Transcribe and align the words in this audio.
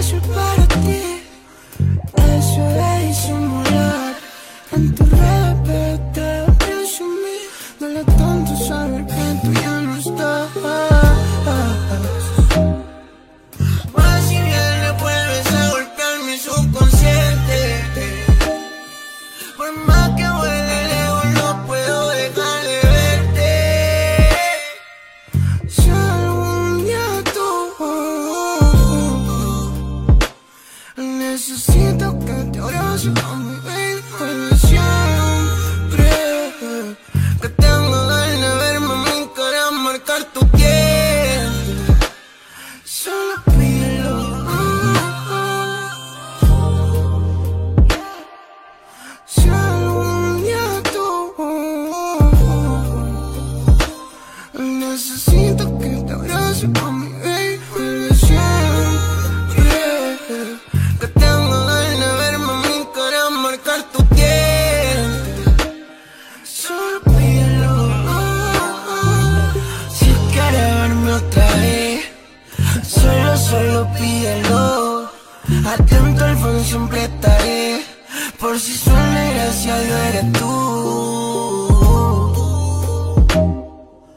eso 0.00 0.16
es 0.16 0.26
para 0.28 0.66
ti. 0.84 1.02
Eso 2.38 2.62
es 2.86 3.08
disimular. 3.08 4.14
En 4.72 4.94
tu 4.94 5.04
red, 5.04 5.54
pero 5.66 5.98
te 6.14 6.64
pienso 6.64 7.04
en 7.04 7.12
mí. 7.24 7.38
Duele 7.78 8.04
tanto 8.04 8.56
saber 8.68 9.04
que 9.06 9.26
tú 9.42 9.52
ya 9.52 9.80
no 9.82 9.96
estás. 9.96 10.48
Más 13.94 14.24
si 14.28 14.36
bien 14.48 14.74
le 14.84 14.92
vuelves 15.02 15.46
a 15.60 15.70
golpear 15.70 16.14
mi 16.26 16.36
subconsciente. 16.38 17.29
veces 31.40 31.62
siento 31.62 32.18
que 32.18 32.32
te 32.52 32.58
abrazo, 32.58 33.10
mami, 33.12 33.56
baby, 33.64 34.99
Atento 75.70 76.24
al 76.24 76.36
phone 76.36 76.64
siempre 76.64 77.04
estaré 77.04 77.84
Por 78.40 78.58
si 78.58 78.76
suena 78.76 79.30
gracias 79.34 79.72
a 79.72 79.80
Dios 79.80 80.00
eres 80.08 80.32
tú. 80.32 80.50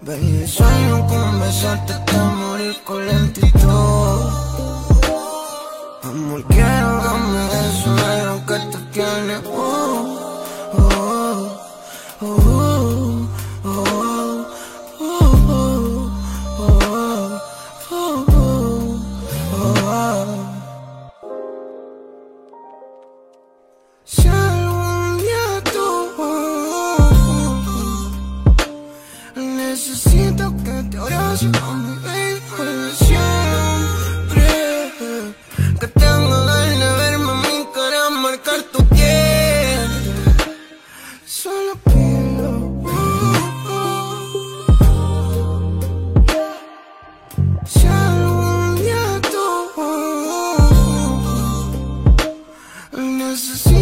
Baby, 0.01 0.47
sueño 0.47 1.07
con 1.07 1.39
besarte 1.39 1.93
hasta 1.93 2.23
morir 2.23 2.75
con 2.83 3.02
Que 30.83 30.89
te 30.89 30.97
abraces 30.97 31.49
a 31.61 31.73
mi 31.75 31.95
baby, 32.03 32.41
siempre 32.97 34.47
Que 35.79 35.87
tengo 35.87 36.29
ganas 36.29 36.79
de 36.79 36.89
verme 36.97 37.33
mi 37.35 37.65
cara 37.73 38.09
marcar 38.09 38.61
tu 38.71 38.83
piel. 38.89 39.89
Solo 41.25 41.75
pídelo 41.85 42.81
Si 47.65 47.87
algún 47.87 48.75
día 48.75 49.21
tú 49.31 49.47
Necesito 52.99 53.72